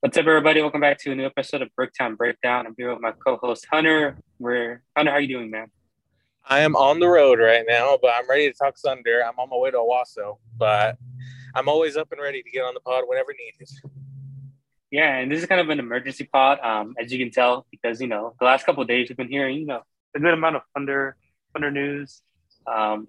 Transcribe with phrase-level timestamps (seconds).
[0.00, 0.60] What's up, everybody?
[0.60, 2.68] Welcome back to a new episode of Bricktown Breakdown.
[2.68, 4.16] I'm here with my co-host Hunter.
[4.38, 5.10] We're Hunter.
[5.10, 5.72] How you doing, man?
[6.48, 9.24] I am on the road right now, but I'm ready to talk Thunder.
[9.26, 10.96] I'm on my way to Owasso, but
[11.52, 13.68] I'm always up and ready to get on the pod whenever needed.
[14.92, 18.00] Yeah, and this is kind of an emergency pod, um, as you can tell, because
[18.00, 19.82] you know the last couple of days we've been hearing, you know,
[20.14, 21.16] a good amount of Thunder
[21.52, 22.22] Thunder news.
[22.72, 23.08] Um,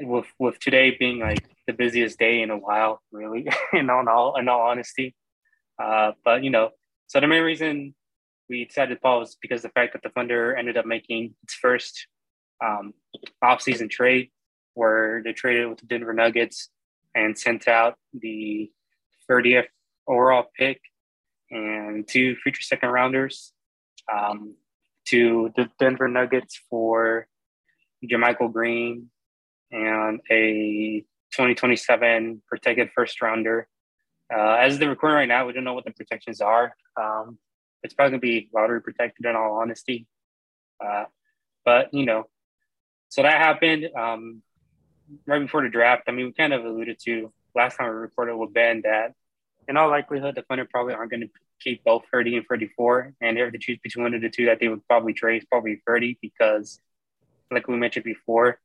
[0.00, 4.48] with with today being like the busiest day in a while, really, in all in
[4.48, 5.14] all honesty.
[5.82, 6.70] Uh, but you know,
[7.06, 7.94] so the main reason
[8.48, 12.06] we decided to pause because the fact that the Thunder ended up making its first
[12.64, 12.92] um,
[13.42, 14.30] off-season trade,
[14.74, 16.68] where they traded with the Denver Nuggets
[17.14, 18.70] and sent out the
[19.30, 19.66] 30th
[20.06, 20.80] overall pick
[21.50, 23.52] and two future second rounders
[24.12, 24.54] um,
[25.06, 27.26] to the Denver Nuggets for
[28.04, 29.10] JaMychal Green
[29.70, 31.00] and a
[31.32, 33.68] 2027 protected first rounder
[34.32, 36.74] uh, as the recording right now, we don't know what the protections are.
[37.00, 37.38] Um,
[37.82, 40.06] it's probably gonna be lottery protected in all honesty.
[40.84, 41.04] Uh,
[41.64, 42.24] but you know,
[43.08, 44.42] so that happened um,
[45.26, 46.04] right before the draft.
[46.08, 49.12] I mean, we kind of alluded to last time we recorded with Ben that
[49.68, 51.28] in all likelihood, the Thunder probably aren't going to
[51.60, 53.14] keep both 30 and 34.
[53.20, 55.80] And if they choose between one of the two that they would probably trade probably
[55.86, 56.80] 30 because,
[57.50, 58.58] like we mentioned before,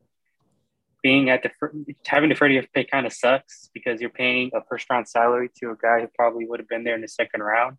[1.02, 1.52] being at the
[2.06, 5.72] having the 30th pick kind of sucks because you're paying a first round salary to
[5.72, 7.78] a guy who probably would have been there in the second round.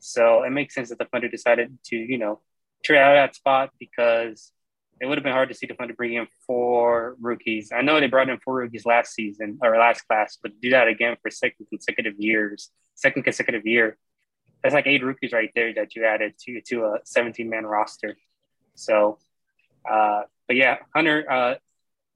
[0.00, 2.40] So it makes sense that the Thunder decided to, you know,
[2.84, 4.52] trade out that spot because
[5.00, 7.70] it would have been hard to see the Thunder bring in four rookies.
[7.72, 10.88] I know they brought in four rookies last season or last class, but do that
[10.88, 13.96] again for second consecutive years, second consecutive year.
[14.62, 18.16] That's like eight rookies right there that you added to to a 17 man roster.
[18.74, 19.18] So,
[19.88, 21.54] uh, but yeah, Hunter, uh,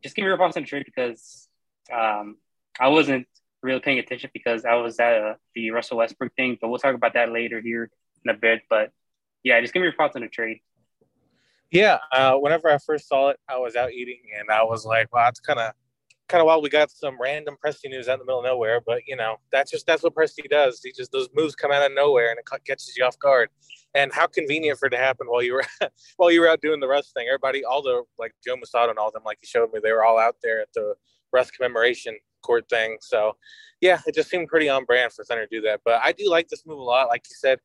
[0.03, 1.48] just give me your thoughts on the trade because
[1.92, 2.36] um,
[2.78, 3.27] I wasn't
[3.62, 6.94] really paying attention because I was at uh, the Russell Westbrook thing, but we'll talk
[6.94, 7.91] about that later here
[8.25, 8.62] in a bit.
[8.69, 8.91] But
[9.42, 10.61] yeah, just give me your thoughts on the trade.
[11.70, 15.12] Yeah, uh, whenever I first saw it, I was out eating and I was like,
[15.12, 15.72] "Wow, it's kind of
[16.28, 18.81] kind of wild." We got some random Presti news out in the middle of nowhere,
[18.84, 20.81] but you know, that's just that's what Presti does.
[20.83, 23.49] He just those moves come out of nowhere and it catches you off guard
[23.94, 25.65] and how convenient for it to happen while you were
[26.16, 27.27] while you were out doing the Russ thing.
[27.28, 30.05] Everybody, all the like Joe Mussatto and all them, like you showed me, they were
[30.05, 30.94] all out there at the
[31.32, 32.99] Russ commemoration court thing.
[33.00, 33.37] So,
[33.81, 35.81] yeah, it just seemed pretty on brand for Thunder to do that.
[35.84, 37.09] But I do like this move a lot.
[37.09, 37.59] Like you said,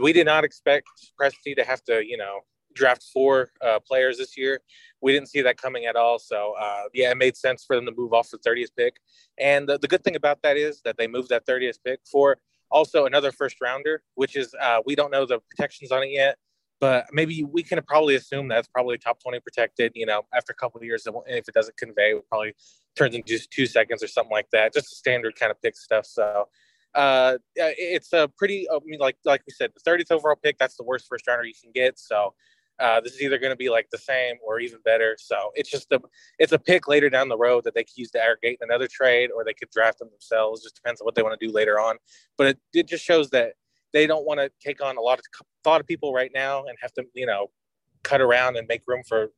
[0.00, 0.86] we did not expect
[1.20, 2.40] Presti to have to, you know,
[2.80, 4.60] draft four uh, players this year.
[5.00, 6.18] We didn't see that coming at all.
[6.18, 8.96] So, uh, yeah, it made sense for them to move off the 30th pick.
[9.38, 12.38] And the, the good thing about that is that they moved that 30th pick for
[12.70, 16.36] also another first rounder, which is uh, we don't know the protections on it yet,
[16.80, 19.92] but maybe we can probably assume that's probably top 20 protected.
[19.94, 22.54] You know, after a couple of years, if it doesn't convey, it probably
[22.96, 24.72] turns into just two seconds or something like that.
[24.72, 26.06] Just a standard kind of pick stuff.
[26.06, 26.48] So
[26.94, 30.58] uh, it's a pretty, I mean, like like we said, the 30th overall pick.
[30.58, 31.98] That's the worst first rounder you can get.
[31.98, 32.34] So
[32.80, 35.16] uh, this is either going to be like the same or even better.
[35.18, 36.00] So it's just a
[36.38, 38.88] it's a pick later down the road that they could use to aggregate in another
[38.90, 40.62] trade, or they could draft them themselves.
[40.62, 41.96] Just depends on what they want to do later on.
[42.38, 43.52] But it, it just shows that
[43.92, 45.24] they don't want to take on a lot of
[45.64, 47.48] a lot of people right now and have to you know
[48.02, 49.30] cut around and make room for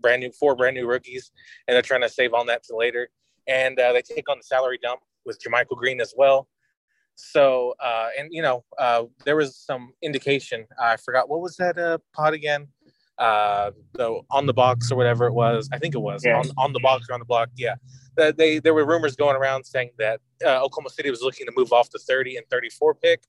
[0.00, 1.32] brand new four brand new rookies,
[1.66, 3.08] and they're trying to save on that to later.
[3.48, 6.48] And uh, they take on the salary dump with JaMychal Green as well.
[7.16, 10.66] So, uh, and you know, uh, there was some indication.
[10.80, 12.68] I forgot what was that uh, pod again?
[13.20, 15.68] Uh, the on the box or whatever it was.
[15.72, 16.38] I think it was yeah.
[16.38, 17.50] on, on the box or on the block.
[17.56, 17.74] Yeah,
[18.16, 21.52] that they there were rumors going around saying that uh, Oklahoma City was looking to
[21.54, 23.22] move off the 30 and 34 pick,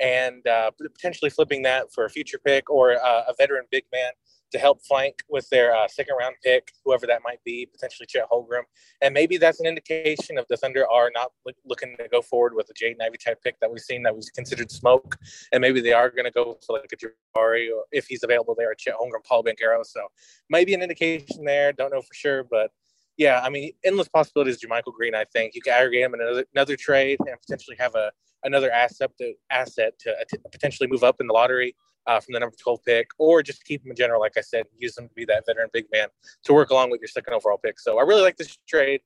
[0.00, 4.10] and uh, potentially flipping that for a future pick or uh, a veteran big man
[4.52, 8.26] to help flank with their uh, second round pick, whoever that might be, potentially Chet
[8.30, 8.62] Holmgren.
[9.02, 12.54] And maybe that's an indication of the Thunder are not look, looking to go forward
[12.54, 15.16] with a Jaden Ivey type pick that we've seen that was considered smoke.
[15.52, 18.54] And maybe they are going to go for like a Jabari or if he's available
[18.56, 19.84] there, Chet Holmgren, Paul Banchero.
[19.84, 20.00] So
[20.48, 21.72] maybe an indication there.
[21.72, 22.70] Don't know for sure, but
[23.18, 24.60] yeah, I mean, endless possibilities.
[24.64, 27.94] JaMychal Green, I think you can aggregate him in another, another trade and potentially have
[27.96, 28.12] a
[28.44, 31.74] another asset to asset to, to potentially move up in the lottery
[32.08, 34.64] uh, from the number 12 pick, or just keep him in general, like I said,
[34.76, 36.08] use him to be that veteran big man
[36.44, 37.78] to work along with your second overall pick.
[37.78, 39.02] So I really like this trade.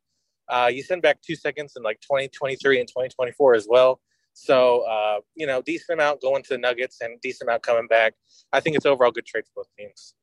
[0.48, 4.00] Uh, you send back two seconds in like 2023 and 2024 as well.
[4.34, 8.14] So, uh, you know, decent amount going to the Nuggets and decent amount coming back.
[8.52, 10.14] I think it's overall good trade for both teams.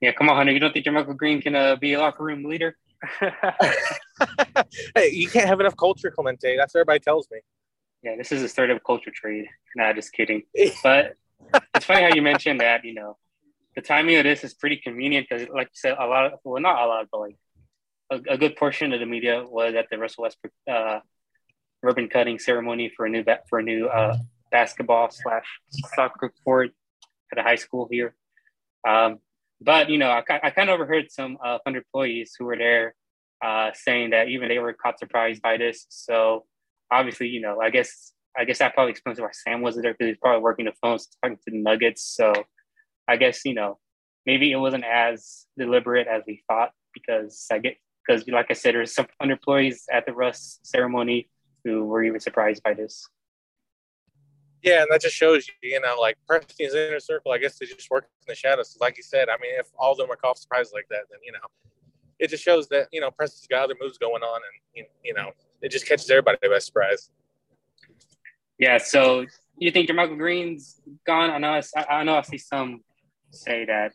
[0.00, 0.52] Yeah, come on, Hunter.
[0.52, 2.76] You don't think JaMychal Green can uh, be a locker room leader?
[3.20, 6.56] hey, you can't have enough culture, Clemente.
[6.56, 7.38] That's what everybody tells me.
[8.06, 9.48] Yeah, this is a startup culture trade.
[9.74, 10.44] Nah, just kidding.
[10.84, 11.16] But
[11.74, 12.84] it's funny how you mentioned that.
[12.84, 13.16] You know,
[13.74, 16.62] the timing of this is pretty convenient because, like you said, a lot of well,
[16.62, 17.36] not a lot, but like
[18.12, 21.00] a, a, good portion of the media was at the Russell Westbrook uh,
[21.82, 24.16] ribbon cutting ceremony for a new for a new uh,
[24.52, 25.46] basketball slash
[25.96, 26.70] soccer court
[27.32, 28.14] at a high school here.
[28.88, 29.18] Um,
[29.60, 32.94] but you know, I, I kind of overheard some uh, Thunder employees who were there
[33.44, 35.86] uh, saying that even they were caught surprised by this.
[35.88, 36.44] So
[36.90, 40.08] obviously, you know, I guess I guess that probably explains why Sam wasn't there because
[40.10, 42.02] he's probably working the phones talking to the Nuggets.
[42.02, 42.32] So
[43.08, 43.78] I guess you know
[44.26, 48.74] maybe it wasn't as deliberate as we thought because I get because like I said,
[48.74, 51.28] there's some employees at the Russ ceremony
[51.64, 53.08] who were even surprised by this.
[54.62, 57.32] Yeah, and that just shows you, you know, like Presti's inner circle.
[57.32, 58.76] I guess they just work in the shadows.
[58.80, 61.20] Like you said, I mean, if all of them are caught surprised like that, then
[61.24, 61.38] you know,
[62.18, 64.40] it just shows that you know Presti's got other moves going on,
[64.76, 65.30] and you know,
[65.62, 67.10] it just catches everybody by surprise.
[68.58, 68.78] Yeah.
[68.78, 69.26] So
[69.58, 71.30] you think JaMychal Green's gone?
[71.30, 71.60] I know.
[71.76, 72.16] I, I know.
[72.16, 72.82] I see some
[73.30, 73.92] say that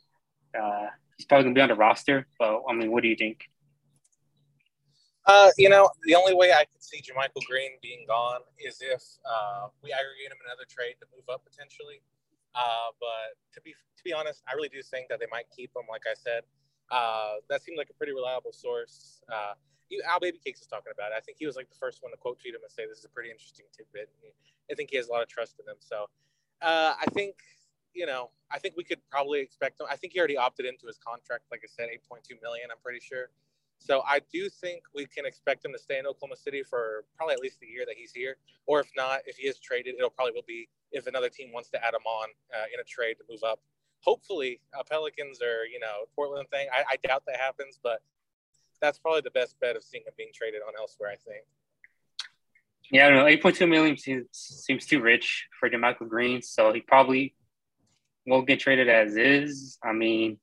[0.59, 0.87] uh,
[1.17, 2.27] he's probably gonna be on the roster.
[2.39, 3.45] But I mean, what do you think?
[5.25, 9.01] Uh, you know, the only way I could see JaMychal Green being gone is if
[9.25, 12.01] uh, we aggregate him in another trade to move up potentially.
[12.55, 15.71] Uh, but to be to be honest, I really do think that they might keep
[15.75, 15.85] him.
[15.89, 16.41] Like I said,
[16.91, 19.21] uh, that seemed like a pretty reliable source.
[19.31, 19.53] Uh,
[20.07, 21.15] Al Baby Cakes is talking about it.
[21.17, 22.99] I think he was like the first one to quote tweet him and say this
[22.99, 24.09] is a pretty interesting tidbit.
[24.71, 25.77] I think he has a lot of trust in them.
[25.79, 26.05] So
[26.61, 27.35] uh, I think
[27.93, 29.87] you know I think we could probably expect him.
[29.89, 31.45] I think he already opted into his contract.
[31.51, 32.69] Like I said, eight point two million.
[32.71, 33.31] I'm pretty sure.
[33.79, 37.33] So I do think we can expect him to stay in Oklahoma City for probably
[37.33, 38.37] at least the year that he's here.
[38.67, 41.69] Or if not, if he is traded, it'll probably will be if another team wants
[41.71, 43.59] to add him on uh, in a trade to move up.
[44.01, 46.67] Hopefully, uh, Pelicans or you know Portland thing.
[46.71, 48.01] I, I doubt that happens, but
[48.81, 51.09] that's probably the best bet of seeing him being traded on elsewhere.
[51.09, 51.45] I think.
[52.91, 53.27] Yeah, I don't know.
[53.27, 57.35] Eight point two million seems seems too rich for JaMychal Green, so he probably
[58.25, 59.77] won't get traded as is.
[59.83, 60.37] I mean,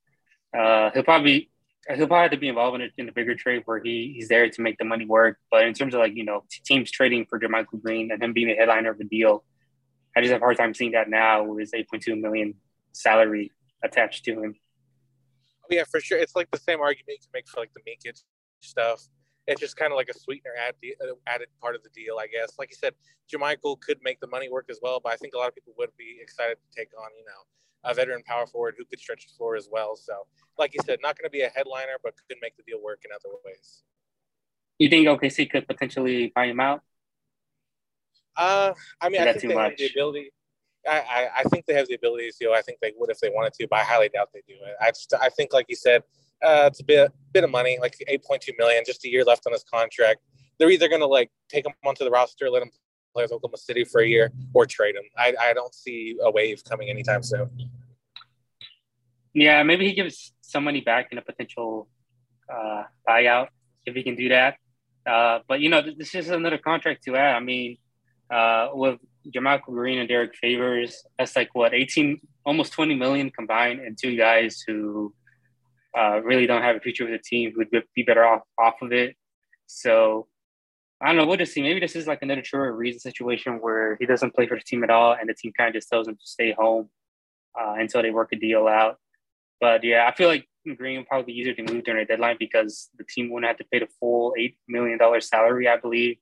[0.56, 1.50] uh, he'll probably
[1.88, 4.28] he'll probably have to be involved in a, in a bigger trade where he, he's
[4.28, 5.38] there to make the money work.
[5.50, 8.48] But in terms of like, you know, teams trading for JaMychal Green and him being
[8.48, 9.44] the headliner of the deal,
[10.16, 12.54] I just have a hard time seeing that now with his 8.2 million
[12.98, 13.52] salary
[13.82, 14.54] attached to him.
[15.64, 16.18] Oh, yeah, for sure.
[16.18, 18.22] It's like the same argument you can make for like the Minkic
[18.60, 19.02] stuff.
[19.46, 22.26] It's just kind of like a sweetener add, uh, added part of the deal, I
[22.26, 22.58] guess.
[22.58, 22.94] Like you said,
[23.32, 25.72] JaMychal could make the money work as well, but I think a lot of people
[25.78, 29.26] would be excited to take on, you know, a veteran power forward who could stretch
[29.26, 29.96] the floor as well.
[29.96, 30.26] So,
[30.58, 33.00] like you said, not going to be a headliner, but could make the deal work
[33.04, 33.84] in other ways.
[34.78, 36.82] You think OKC could potentially buy him out?
[38.36, 39.70] Uh, I mean, I think they much?
[39.70, 40.30] have the ability.
[40.88, 42.52] I, I, I, think they have the ability to.
[42.52, 44.54] I think they would if they wanted to, but I highly doubt they do.
[44.80, 46.02] I just, I think, like you said,
[46.42, 49.24] uh, it's a bit, bit of money, like eight point two million, just a year
[49.24, 50.20] left on his contract.
[50.58, 52.70] They're either going to like take him onto the roster, let him
[53.12, 55.04] play with Oklahoma City for a year, or trade him.
[55.16, 57.50] I, I don't see a wave coming anytime soon.
[59.34, 61.88] Yeah, maybe he gives some money back in a potential
[62.52, 63.48] uh, buyout
[63.86, 64.56] if he can do that.
[65.06, 67.36] Uh, but you know, this is another contract to add.
[67.36, 67.78] I mean,
[68.30, 68.98] uh, with
[69.34, 74.16] JaMychal Green and Derrick Favors, that's like what eighteen, almost twenty million combined, and two
[74.16, 75.14] guys who
[75.98, 78.92] uh, really don't have a future with the team would be better off off of
[78.92, 79.16] it.
[79.66, 80.28] So
[81.00, 81.26] I don't know.
[81.26, 81.62] We'll just see.
[81.62, 84.82] Maybe this is like another Trevor Ariza situation where he doesn't play for the team
[84.82, 86.88] at all, and the team kind of just tells him to stay home
[87.58, 88.96] uh, until they work a deal out.
[89.60, 92.36] But yeah, I feel like Green would probably be easier to move during a deadline
[92.38, 96.18] because the team wouldn't have to pay the full eight million dollar salary, I believe,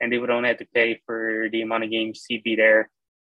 [0.00, 2.90] and they would only have to pay for the amount of games he'd be there,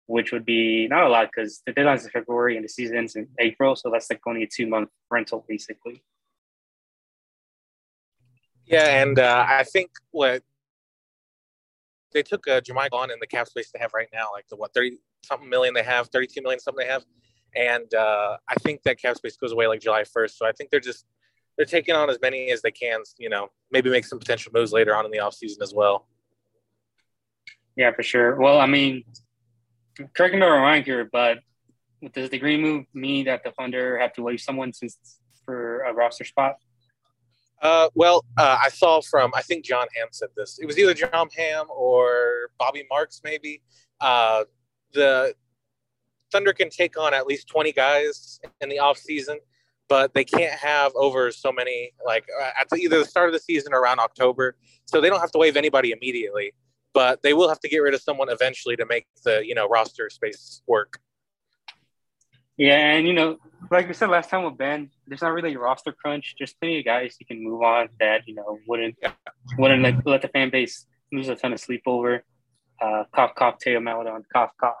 [0.06, 3.16] which would be not a lot because the deadline's in February and the season ends
[3.16, 6.02] in April, so that's like only a two month rental basically.
[8.66, 10.42] Yeah, and uh, I think what
[12.12, 14.56] they took uh, JaMychal on in the cap space they have right now, like the
[14.56, 17.04] what thirty something million they have, thirty two million something they have
[17.56, 20.30] and uh, I think that cap space goes away like July 1st.
[20.30, 21.06] So I think they're just
[21.56, 23.00] they're taking on as many as they can.
[23.18, 26.06] You know, maybe make some potential moves later on in the offseason as well.
[27.78, 28.34] Yeah, for sure.
[28.34, 29.04] Well, I mean,
[30.12, 31.38] correct me if I'm wrong here, but
[32.12, 35.94] does the green move mean that the Thunder have to waive someone since for a
[35.94, 36.56] roster spot?
[37.62, 40.58] Uh, well, uh, I saw from I think John Ham said this.
[40.60, 43.62] It was either John Ham or Bobby Marks, maybe.
[44.00, 44.42] Uh,
[44.92, 45.34] the
[46.32, 49.38] Thunder can take on at least 20 guys in the off season,
[49.88, 53.34] but they can't have over so many like uh, at the, either the start of
[53.34, 54.56] the season or around October.
[54.86, 56.54] So they don't have to waive anybody immediately,
[56.94, 59.68] but they will have to get rid of someone eventually to make the you know
[59.68, 61.00] roster space work.
[62.56, 63.38] Yeah, and you know,
[63.70, 66.34] like we said last time with Ben, there's not really a roster crunch.
[66.36, 68.96] Just plenty of guys you can move on that you know wouldn't
[69.58, 72.24] wouldn't let, let the fan base lose a ton of sleep over.
[72.80, 74.74] Uh, cough, cough, Theo Maledon, cough, cough.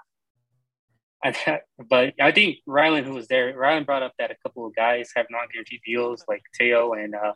[1.88, 5.10] but I think Rylan, who was there, Rylan brought up that a couple of guys
[5.16, 7.32] have non-guaranteed deals, like Teo and uh,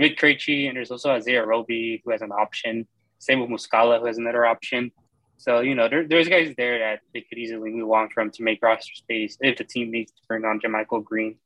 [0.00, 2.86] Mick Krejci, and there's also Isaiah Roby, who has an option.
[3.18, 4.92] Same with Muscala, who has another option.
[5.38, 8.42] So, you know, there, there's guys there that they could easily move on from to
[8.42, 11.36] make roster space if the team needs to bring on JaMychal Green.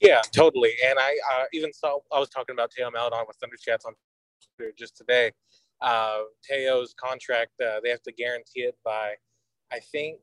[0.00, 0.72] Yeah, totally.
[0.84, 3.94] And I uh, even saw, I was talking about Theo Maledon with Thunder Chats on
[4.56, 5.32] Twitter just today.
[5.80, 9.14] Uh, Teo's contract, uh, they have to guarantee it by,
[9.72, 10.18] I think,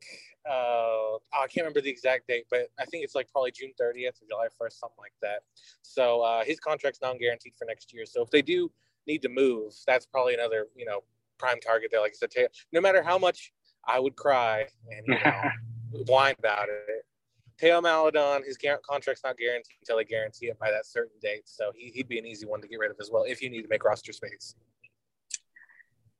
[0.49, 4.21] uh, I can't remember the exact date, but I think it's like probably June 30th
[4.21, 5.39] or July 1st, something like that.
[5.81, 8.05] So uh, his contract's non guaranteed for next year.
[8.05, 8.71] So if they do
[9.07, 11.01] need to move, that's probably another, you know,
[11.39, 12.01] prime target there.
[12.01, 13.51] Like I said, Teo, no matter how much
[13.87, 17.05] I would cry and, you know, whine about it,
[17.59, 18.57] Theo Maledon, his
[18.89, 21.41] contract's not guaranteed until they guarantee it by that certain date.
[21.45, 23.49] So he, would be an easy one to get rid of as well if you
[23.49, 24.55] need to make roster space.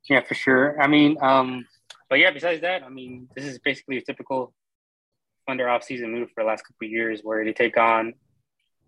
[0.10, 0.82] Yeah, for sure.
[0.82, 1.66] I mean, um,
[2.10, 4.54] but yeah, besides that, I mean, this is basically a typical
[5.48, 8.14] Thunder offseason move for the last couple years where they take on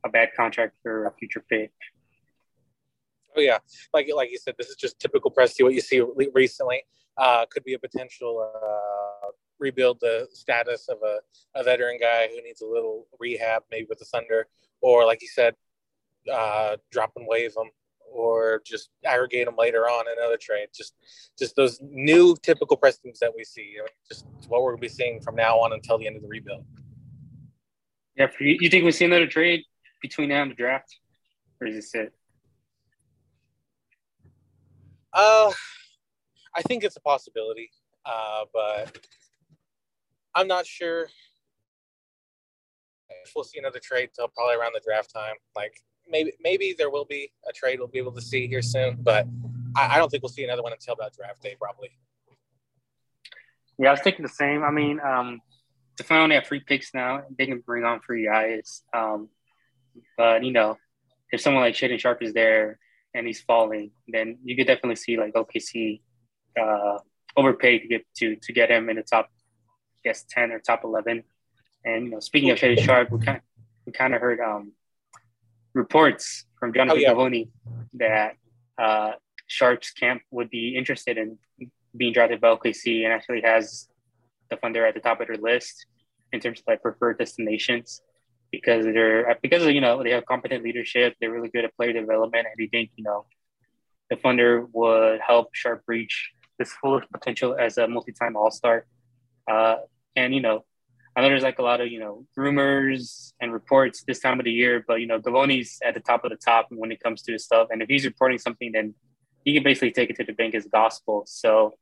[0.06, 1.72] a bad contract for a future pick.
[3.36, 3.60] Oh yeah,
[3.94, 5.64] like like you said, this is just typical Presti.
[5.64, 6.84] What you see recently
[7.18, 9.28] uh, could be a potential uh,
[9.60, 11.20] rebuild the status of a,
[11.56, 14.48] a veteran guy who needs a little rehab, maybe with the Thunder,
[14.82, 15.56] or like you said,
[16.32, 17.70] uh, drop and wave them,
[18.12, 20.68] or just aggregate them later on in another trade.
[20.76, 20.96] Just
[21.38, 23.76] just those new typical Prestons that we see.
[23.80, 26.16] I mean, just what we're going to be seeing from now on until the end
[26.16, 26.66] of the rebuild.
[28.18, 29.64] Yeah, you, you think we see another trade
[30.02, 30.98] between now and the draft,
[31.60, 32.14] or is this it?
[35.14, 35.52] Uh,
[36.56, 37.70] I think it's a possibility,
[38.06, 38.98] uh, but
[40.36, 41.04] I'm not sure
[43.24, 45.36] if we'll see another trade till probably around the draft time.
[45.56, 45.74] Like
[46.12, 49.26] maybe maybe there will be a trade we'll be able to see here soon, but
[49.76, 51.90] I, I don't think we'll see another one until about draft day probably.
[53.78, 54.64] Yeah, I was thinking the same.
[54.64, 55.42] I mean, um,
[55.98, 58.84] to finally have free picks now, they can bring on free guys.
[58.94, 59.30] Um,
[60.18, 60.78] but you know,
[61.32, 62.80] if someone like Shaedon Sharpe is there
[63.14, 66.02] and he's falling, then you could definitely see like OKC
[66.60, 67.00] uh,
[67.36, 69.30] overpaid to get to to get him in the top
[70.04, 71.24] I guess ten or top eleven.
[71.84, 73.42] And you know, speaking of Shaedon Sharpe, we kind
[73.86, 74.74] we kind of heard um,
[75.74, 77.44] reports from Jonathan oh, yeah.
[77.94, 78.36] That
[78.78, 79.12] uh,
[79.48, 81.38] Sharpe's camp would be interested in
[81.96, 83.88] being drafted by OKC and actually has
[84.50, 85.86] the Thunder at the top of their list
[86.32, 88.02] in terms of like preferred destinations
[88.52, 92.48] because they're because you know they have competent leadership, they're really good at player development,
[92.48, 93.26] and they think you know
[94.10, 98.86] the Thunder would help Sharpe reach this full potential as a multi-time All Star.
[99.50, 99.78] Uh,
[100.16, 100.66] and you know,
[101.16, 104.46] I know there's like a lot of you know rumors and reports this time of
[104.46, 107.22] the year, but you know, Givony's at the top of the top when it comes
[107.24, 108.94] to his stuff, and if he's reporting something, then
[109.44, 111.24] he can basically take it to the bank as gospel.
[111.26, 111.74] So,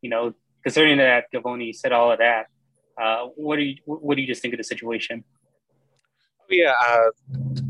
[0.00, 2.46] you know, concerning that Givony said all of that,
[3.00, 5.24] uh, what do you what do you just think of the situation?
[6.48, 7.10] Yeah, uh,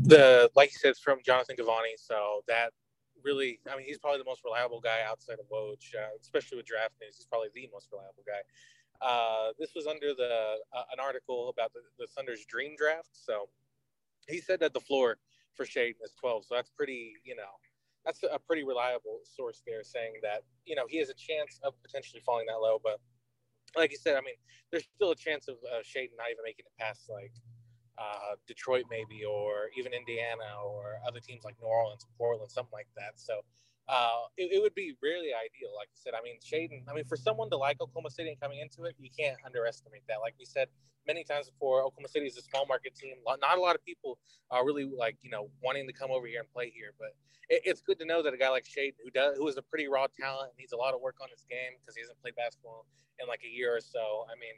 [0.03, 2.71] the like you said, it's from Jonathan Givony, so that
[3.23, 6.65] really, I mean, he's probably the most reliable guy outside of Woj, uh, especially with
[6.65, 7.15] draft news.
[7.17, 8.41] He's probably the most reliable guy.
[9.01, 13.09] Uh, this was under the uh, an article about the, the Thunder's dream draft.
[13.13, 13.49] So
[14.27, 15.17] he said that the floor
[15.55, 16.45] for Shaedon is 12.
[16.45, 17.51] So that's pretty, you know,
[18.05, 21.73] that's a pretty reliable source there saying that, you know, he has a chance of
[21.81, 22.79] potentially falling that low.
[22.81, 22.99] But
[23.75, 24.35] like you said, I mean,
[24.71, 27.31] there's still a chance of uh, Shaedon not even making it past like
[27.97, 32.87] uh, Detroit, maybe, or even Indiana or other teams like New Orleans, Portland, something like
[32.95, 33.19] that.
[33.19, 33.41] So
[33.89, 35.73] uh, it, it, would be really ideal.
[35.75, 38.39] Like I said, I mean, Shaedon, I mean, for someone to like Oklahoma City and
[38.39, 40.21] coming into it, you can't underestimate that.
[40.21, 40.67] Like we said
[41.07, 43.15] many times before, Oklahoma City is a small market team.
[43.25, 44.19] Not a lot of people
[44.51, 46.93] are really like, you know, wanting to come over here and play here.
[46.99, 47.17] But
[47.49, 49.63] it, it's good to know that a guy like Shaedon, who does, who is a
[49.63, 52.35] pretty raw talent, needs a lot of work on his game because he hasn't played
[52.35, 52.85] basketball
[53.19, 54.29] in like a year or so.
[54.29, 54.53] I mean,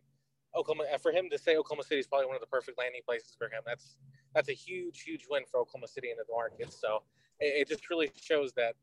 [0.55, 3.35] Oklahoma, for him to say Oklahoma City is probably one of the perfect landing places
[3.39, 3.95] for him, that's
[4.35, 6.73] that's a huge, huge win for Oklahoma City in the market.
[6.73, 7.03] So
[7.41, 8.75] it, it just really shows that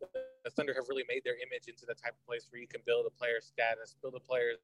[0.44, 2.82] the Thunder have really made their image into the type of place where you can
[2.84, 4.58] build a player's status, build a player's,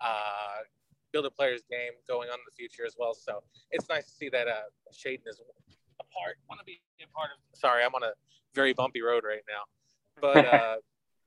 [0.00, 0.66] uh,
[1.12, 3.14] build a player's game going on in the future as well.
[3.14, 6.36] So it's nice to see that uh, Shaedon is a part.
[6.48, 7.38] Want to be a part of?
[7.58, 8.12] Sorry, I'm on a
[8.54, 9.64] very bumpy road right now,
[10.20, 10.46] but.
[10.52, 10.76] Uh,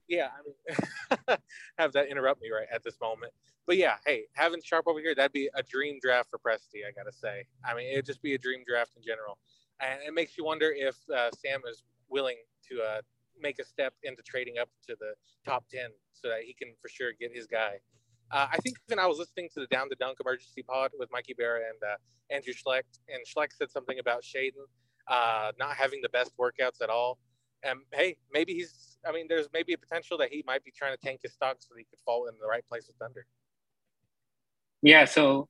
[0.08, 1.38] yeah, I mean,
[1.80, 3.32] have that interrupt me right at this moment.
[3.66, 6.86] But yeah, hey, having Sharpe over here, that'd be a dream draft for Presti.
[6.88, 7.46] I gotta say.
[7.68, 9.40] I mean, it'd just be a dream draft in general,
[9.80, 12.38] and it makes you wonder if uh, Sam is willing
[12.70, 13.02] to uh,
[13.40, 15.14] make a step into trading up to the
[15.46, 17.80] top ten so that he can for sure get his guy.
[18.32, 21.10] Uh, I think even I was listening to the Down the Dunk emergency pod with
[21.12, 24.66] Mikey Barra and uh, Andrew Schlecht, and Schlecht said something about Shaedon
[25.08, 27.18] uh, not having the best workouts at all.
[27.64, 28.98] And hey, maybe he's.
[29.08, 31.58] I mean, there's maybe a potential that he might be trying to tank his stock
[31.60, 33.26] so he could fall in the right place with Thunder.
[34.82, 35.06] Yeah.
[35.06, 35.48] So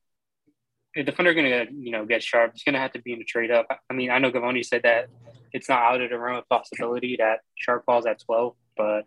[1.04, 3.20] the are going to, you know, get Sharpe, it's going to have to be in
[3.20, 3.66] a trade up.
[3.90, 5.08] I mean, I know Givony said that
[5.52, 8.54] it's not out of the realm of possibility that Sharpe falls at 12.
[8.76, 9.04] But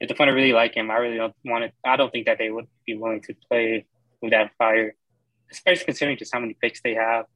[0.00, 1.72] if the Thunder really like him, I really don't want to.
[1.88, 3.86] I don't think that they would be willing to play
[4.22, 4.94] with that fire,
[5.50, 7.26] especially considering just how many picks they have.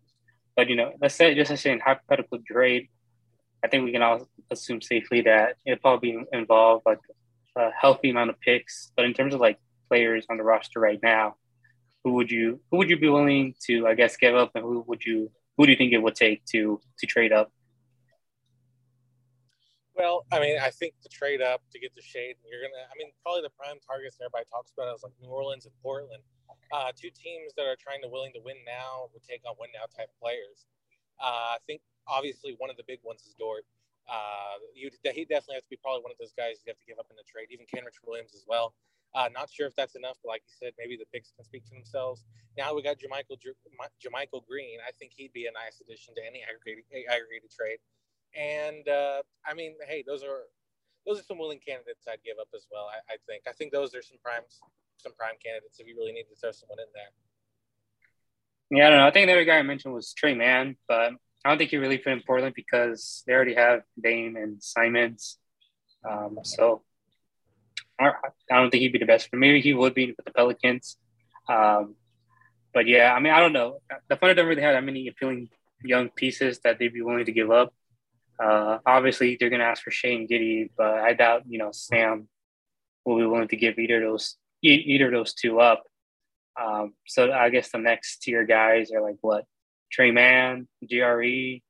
[0.57, 2.89] But you know, let's say just say in hypothetical trade,
[3.65, 7.01] I think we can all assume safely that it'll probably be involved like
[7.57, 8.93] a healthy amount of picks.
[8.97, 9.59] But in terms of like
[9.89, 11.37] players on the roster right now,
[12.09, 14.81] who would you who would you be willing to I guess give up, and who
[14.89, 17.53] would you who do you think it would take to to trade up?
[19.95, 22.85] Well, I mean, I think to trade up to get the shade, you're gonna.
[22.89, 26.23] I mean, probably the prime targets everybody talks about is like New Orleans and Portland,
[26.73, 29.69] uh, two teams that are trying to willing to win now would take on win
[29.77, 30.65] now type players.
[31.21, 33.69] Uh, I think obviously one of the big ones is Dort.
[34.09, 36.89] Uh, you he definitely has to be probably one of those guys you have to
[36.89, 37.53] give up in the trade.
[37.53, 38.73] Even Kenrich Williams as well.
[39.15, 41.65] Uh, not sure if that's enough, but like you said, maybe the picks can speak
[41.65, 42.25] to themselves.
[42.57, 44.79] Now we got JaMychal JaMychal Green.
[44.87, 47.79] I think he'd be a nice addition to any aggregated aggregated trade.
[48.37, 50.45] And uh, I mean, hey, those are
[51.07, 52.91] those are some willing candidates I'd give up as well.
[52.93, 54.61] I, I think I think those are some primes,
[54.99, 57.13] some prime candidates if you really need to throw someone in there.
[58.71, 59.07] Yeah, I don't know.
[59.07, 61.13] I think the other guy I mentioned was Tre Mann, but
[61.45, 65.39] I don't think he really fit in Portland because they already have Dame and Simons.
[66.09, 66.83] Um, so
[68.01, 68.13] I,
[68.51, 69.31] don't think he'd be the best.
[69.31, 70.97] But maybe he would be with the Pelicans.
[71.49, 71.97] Um,
[72.73, 73.81] but yeah, I mean, I don't know.
[74.09, 75.49] The Thunder don't really have that many appealing
[75.83, 77.73] young pieces that they'd be willing to give up.
[78.43, 82.29] Uh, obviously, they're going to ask for Shane Giddey, but I doubt you know Sam
[83.05, 85.85] will be willing to give either those either of those two up.
[86.61, 89.45] Um, so I guess the next tier guys are like what
[89.91, 91.61] Tre Mann, GRE.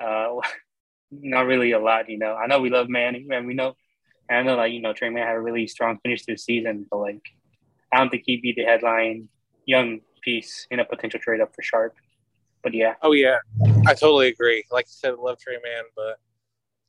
[0.00, 0.40] Uh,
[1.10, 2.34] not really a lot, you know.
[2.34, 3.74] I know we love Manning, and we know,
[4.28, 6.38] and I know like you know Tre Mann had a really strong finish to the
[6.38, 7.22] season, but like
[7.92, 9.28] I don't think he'd be the headline
[9.66, 11.94] young piece in a potential trade up for Sharpe.
[12.62, 12.94] But yeah.
[13.02, 13.38] Oh yeah,
[13.86, 14.64] I totally agree.
[14.70, 16.18] Like you said, love Tre Mann, but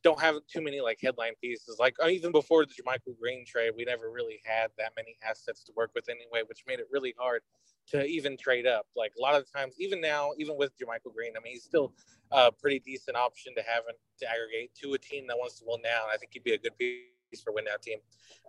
[0.04, 1.78] don't have too many like headline pieces.
[1.80, 5.64] Like uh, even before the JaMychal Green trade, we never really had that many assets
[5.64, 7.42] to work with anyway, which made it really hard
[7.88, 8.86] to even trade up.
[8.94, 11.92] Like a lot of times, even now, even with JaMychal Green, I mean, he's still
[12.30, 13.82] a pretty decent option to have
[14.20, 16.04] to aggregate to a team that wants to win now.
[16.12, 17.98] I think he'd be a good piece for win now team.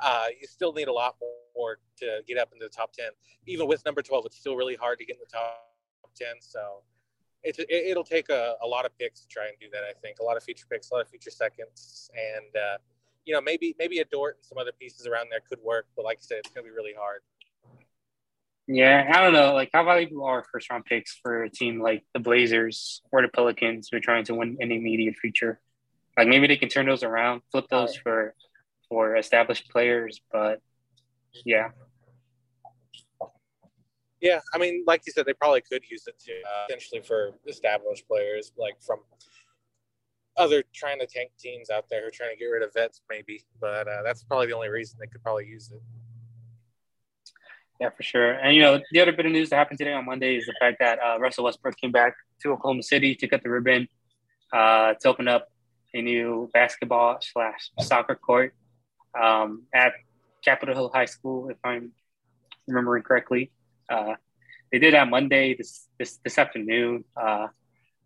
[0.02, 1.16] Uh, you still need a lot
[1.56, 3.10] more to get up into the top ten.
[3.46, 6.36] Even with number twelve, it's still really hard to get in the top ten.
[6.40, 6.84] So
[7.44, 9.84] it, it, will take a, a lot of picks to try and do that.
[9.84, 12.78] I think a lot of future picks, a lot of future seconds, and uh,
[13.26, 15.88] you know maybe maybe a Dort and some other pieces around there could work.
[15.96, 17.22] But like I said, it's gonna be really hard.
[18.68, 19.54] Yeah, I don't know.
[19.54, 23.28] Like, how valuable are first round picks for a team like the Blazers or the
[23.28, 25.60] Pelicans who are trying to win in the immediate future?
[26.18, 28.34] Like, maybe they can turn those around, flip those for
[28.90, 30.22] for established players.
[30.32, 30.62] But
[31.46, 31.70] yeah,
[34.22, 37.34] yeah, I mean, like you said, they probably could use it to uh, potentially for
[37.48, 39.00] established players, like from
[40.38, 43.02] other trying to tank teams out there who are trying to get rid of vets,
[43.10, 43.44] maybe.
[43.62, 45.82] But uh, that's probably the only reason they could probably use it.
[47.80, 48.32] Yeah, for sure.
[48.32, 50.56] And you know, the other bit of news that happened today on Monday is the
[50.60, 53.88] fact that uh, Russell Westbrook came back to Oklahoma City to cut the ribbon
[54.54, 55.50] uh, to open up
[55.94, 58.56] a new basketball slash soccer court
[59.20, 59.94] um, at
[60.44, 61.92] Capitol Hill High School, if I'm
[62.68, 63.52] remembering correctly.
[63.90, 64.16] Uh,
[64.72, 67.04] they did that Monday this this, this afternoon.
[67.16, 67.48] Uh,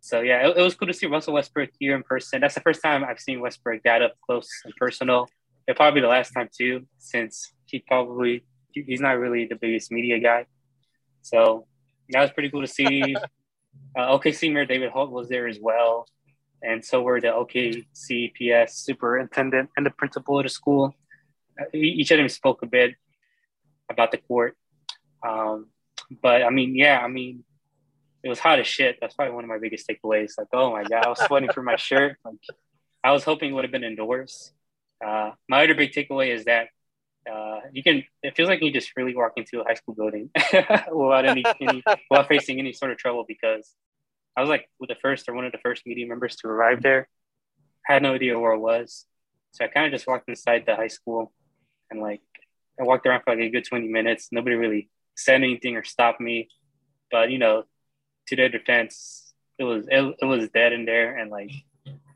[0.00, 2.40] so yeah, it, it, was cool to see Russell Westbrook here in person.
[2.40, 5.28] That's the first time I've seen Westbrook that up close and personal.
[5.66, 9.90] It'll probably be the last time too, since he probably he's not really the biggest
[9.90, 10.46] media guy.
[11.22, 11.66] So
[12.10, 13.14] that was pretty cool to see.
[13.98, 16.06] uh, OKC Mayor David Holt was there as well,
[16.62, 20.94] and so were the OKCPS superintendent and the principal of the school.
[21.60, 22.94] Uh, each of them spoke a bit
[23.90, 24.56] about the court
[25.26, 25.66] um,
[26.22, 27.44] but I mean, yeah, I mean,
[28.22, 28.98] it was hot as shit.
[29.00, 30.32] That's probably one of my biggest takeaways.
[30.36, 32.16] Like, oh my god, I was sweating for my shirt.
[32.24, 32.34] Like,
[33.02, 34.52] I was hoping it would have been indoors.
[35.04, 36.68] Uh, my other big takeaway is that
[37.30, 38.04] uh, you can.
[38.22, 40.30] It feels like you just really walk into a high school building
[40.92, 43.74] without any, any without facing any sort of trouble because
[44.36, 46.82] I was like with the first or one of the first media members to arrive
[46.82, 47.08] there.
[47.88, 49.06] I had no idea where I was,
[49.52, 51.32] so I kind of just walked inside the high school
[51.90, 52.22] and like
[52.80, 54.28] I walked around for like a good twenty minutes.
[54.32, 56.48] Nobody really said anything or stopped me.
[57.10, 57.64] But you know,
[58.28, 61.52] to their defense, it was it, it was dead in there, and like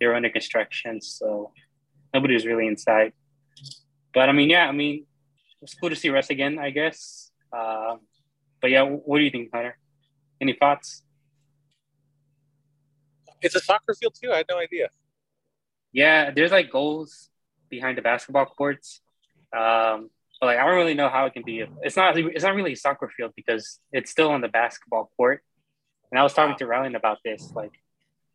[0.01, 1.53] they were under construction, so
[2.13, 3.13] nobody was really inside.
[4.15, 5.07] But I mean, yeah, I mean,
[5.61, 7.31] it's cool to see Russ again, I guess.
[7.53, 7.97] Uh,
[8.61, 9.77] but yeah, what do you think, Hunter?
[10.41, 11.03] Any thoughts?
[13.45, 14.33] It's a soccer field too.
[14.33, 14.89] I had no idea.
[15.93, 17.31] Yeah, there's like goals
[17.69, 19.01] behind the basketball courts.
[19.57, 21.65] Um, but like I don't really know how it can be.
[21.83, 22.19] It's not.
[22.19, 25.43] It's not really a soccer field because it's still on the basketball court.
[26.11, 27.53] And I was talking to Ryan about this.
[27.55, 27.73] Like,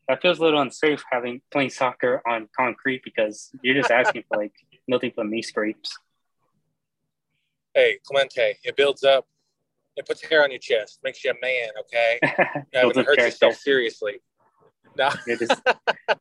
[0.08, 4.38] that feels a little unsafe having playing soccer on concrete because you're just asking for
[4.38, 4.54] like
[4.88, 5.98] nothing but knee scrapes.
[7.74, 9.28] Hey, Clemente, it builds up.
[9.96, 11.70] It puts hair on your chest, makes you a man.
[11.82, 12.20] Okay,
[12.74, 14.20] you haven't hurt yourself seriously.
[14.98, 15.62] No, yeah, just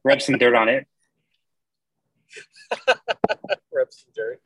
[0.04, 0.86] rub some dirt on it.
[3.72, 4.40] rub some dirt.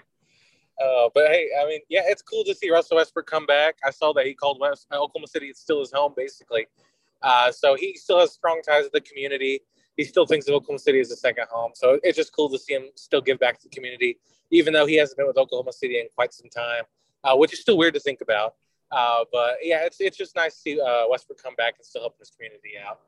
[0.83, 3.77] Uh, but hey, I mean, yeah, it's cool to see Russell Westbrook come back.
[3.85, 5.49] I saw that he called West Oklahoma City.
[5.49, 6.67] It's still his home, basically.
[7.23, 9.61] Uh, so he still has strong ties with the community.
[9.97, 11.73] He still thinks of Oklahoma City as a second home.
[11.75, 14.19] So it's just cool to see him still give back to the community,
[14.51, 16.85] even though he hasn't been with Oklahoma City in quite some time,
[17.23, 18.55] uh, which is still weird to think about.
[18.91, 22.03] Uh, but yeah, it's it's just nice to see uh, Westbrook come back and still
[22.03, 23.01] help his community out.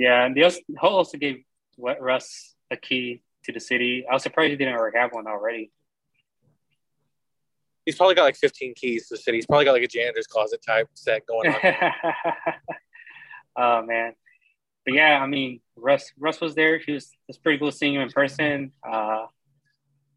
[0.00, 1.44] Yeah, and they also, also gave
[1.76, 4.06] Russ a key to the city.
[4.10, 5.70] I was surprised he didn't already have one already.
[7.84, 9.36] He's probably got like 15 keys to the city.
[9.36, 11.74] He's probably got like a janitor's closet type set going on.
[13.56, 14.14] oh man,
[14.86, 16.78] but yeah, I mean, Russ Russ was there.
[16.78, 18.72] He was it was pretty cool seeing him in person.
[18.82, 19.26] Uh,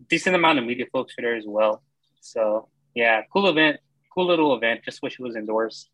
[0.09, 1.83] decent amount of media folks were there as well.
[2.21, 3.81] So yeah, cool event,
[4.13, 4.85] cool little event.
[4.85, 5.89] Just wish it was indoors.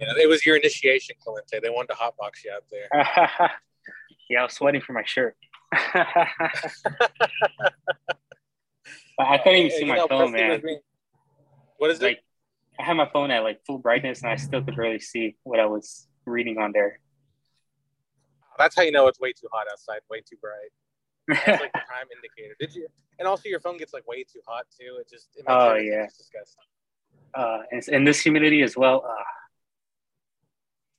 [0.00, 1.60] Yeah, it was your initiation, Clemente.
[1.60, 2.88] They wanted to hotbox you out there.
[4.30, 5.36] yeah, I was sweating for my shirt.
[5.72, 6.26] I
[9.38, 10.62] couldn't even see my know, phone, man.
[11.76, 12.24] What is like, it?
[12.78, 15.60] I had my phone at like full brightness, and I still could barely see what
[15.60, 16.98] I was reading on there.
[18.58, 20.70] That's how you know it's way too hot outside, way too bright.
[21.46, 22.56] That's like the prime indicator.
[22.58, 22.88] Did you?
[23.18, 24.96] And also, your phone gets like way too hot too.
[24.98, 26.64] It just it oh yeah, disgusting.
[27.34, 29.04] Uh, and, and this humidity as well.
[29.06, 29.22] Uh,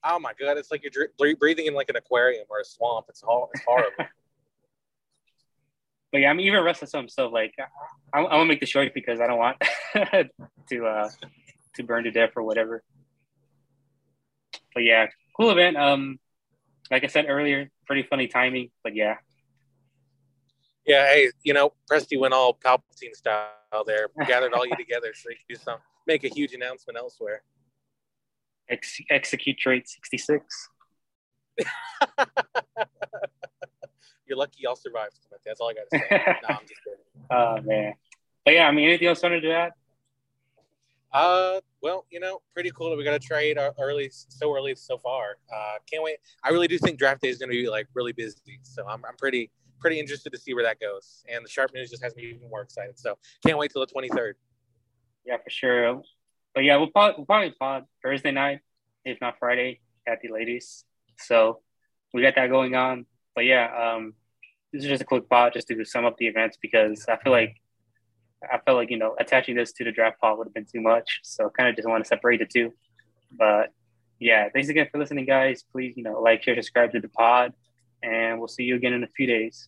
[0.04, 3.06] oh my god, it's like you're breathing in like an aquarium or a swamp.
[3.10, 3.92] It's all it's horrible.
[6.12, 7.32] but yeah, I'm even restless himself.
[7.32, 7.54] Like,
[8.14, 9.58] I, I want to make the short because I don't want
[10.70, 11.10] to uh,
[11.76, 12.84] to burn to death or whatever.
[14.74, 15.78] But yeah, cool event.
[15.78, 16.20] Um,
[16.90, 18.72] like I said earlier, pretty funny timing.
[18.84, 19.16] But yeah.
[20.86, 23.52] Yeah, hey, you know, Presti went all Palpatine style
[23.86, 27.44] there, gathered all you together so you can do some, make a huge announcement elsewhere.
[28.72, 30.70] Ex- execute trait sixty six.
[34.28, 35.20] You're lucky y'all survived.
[35.46, 36.06] That's all I got to say.
[36.50, 37.00] no, I'm just kidding.
[37.30, 37.94] Oh man.
[38.46, 39.72] But yeah, I mean, anything else you want to add?
[41.14, 44.98] Uh, well, you know, pretty cool that we got to trade early, so early so
[44.98, 45.38] far.
[45.54, 46.18] Uh, can't wait.
[46.44, 49.04] I really do think draft day is going to be like really busy, so I'm,
[49.06, 51.24] I'm pretty pretty interested to see where that goes.
[51.28, 52.98] And the Sharpe news just has me even more excited.
[53.00, 54.34] So can't wait till the 23rd.
[55.26, 56.02] Yeah, for sure.
[56.54, 58.60] But yeah, we'll probably, we'll probably pod Thursday night,
[59.06, 60.84] if not Friday, at the ladies.
[61.18, 61.60] So
[62.14, 63.06] we got that going on.
[63.36, 64.14] But yeah, um,
[64.72, 67.32] this is just a quick pod just to sum up the events because I feel
[67.32, 67.56] like
[68.44, 70.82] I felt like you know attaching this to the draft pod would have been too
[70.82, 71.20] much.
[71.24, 72.74] So kind of just want to separate the two.
[73.32, 73.72] But
[74.20, 75.64] yeah, thanks again for listening, guys.
[75.72, 77.54] Please you know like, share, subscribe to the pod,
[78.04, 79.68] and we'll see you again in a few days.